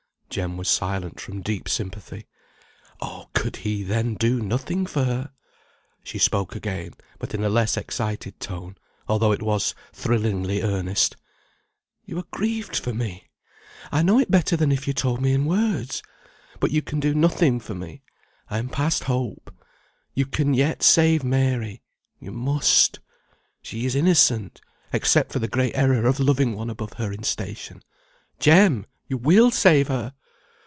Jem 0.31 0.55
was 0.55 0.69
silent 0.69 1.19
from 1.19 1.41
deep 1.41 1.67
sympathy. 1.67 2.25
Oh! 3.01 3.27
could 3.33 3.57
he, 3.57 3.83
then, 3.83 4.13
do 4.15 4.39
nothing 4.39 4.85
for 4.85 5.03
her! 5.03 5.33
She 6.05 6.17
spoke 6.19 6.55
again, 6.55 6.93
but 7.19 7.33
in 7.33 7.43
a 7.43 7.49
less 7.49 7.75
excited 7.75 8.39
tone, 8.39 8.77
although 9.09 9.33
it 9.33 9.41
was 9.43 9.75
thrillingly 9.91 10.61
earnest. 10.61 11.17
"You 12.05 12.17
are 12.17 12.23
grieved 12.31 12.77
for 12.77 12.93
me! 12.93 13.29
I 13.91 14.03
know 14.03 14.19
it 14.19 14.31
better 14.31 14.55
than 14.55 14.71
if 14.71 14.87
you 14.87 14.93
told 14.93 15.19
me 15.21 15.33
in 15.33 15.43
words. 15.43 16.01
But 16.61 16.71
you 16.71 16.81
can 16.81 17.01
do 17.01 17.13
nothing 17.13 17.59
for 17.59 17.75
me. 17.75 18.01
I 18.49 18.57
am 18.57 18.69
past 18.69 19.03
hope. 19.03 19.53
You 20.13 20.25
can 20.25 20.53
yet 20.53 20.81
save 20.81 21.25
Mary. 21.25 21.83
You 22.21 22.31
must. 22.31 23.01
She 23.61 23.85
is 23.85 23.95
innocent, 23.95 24.61
except 24.93 25.33
for 25.33 25.39
the 25.39 25.49
great 25.49 25.75
error 25.75 26.05
of 26.05 26.21
loving 26.21 26.55
one 26.55 26.69
above 26.69 26.93
her 26.93 27.11
in 27.11 27.23
station. 27.23 27.81
Jem! 28.39 28.85
you 29.09 29.17
will 29.17 29.51
save 29.51 29.89
her?" 29.89 30.13